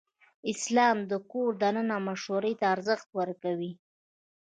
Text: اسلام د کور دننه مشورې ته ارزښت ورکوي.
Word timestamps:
اسلام 0.51 0.97
د 1.11 1.13
کور 1.31 1.49
دننه 1.61 1.97
مشورې 2.07 2.53
ته 2.59 2.65
ارزښت 2.75 3.07
ورکوي. 3.19 3.71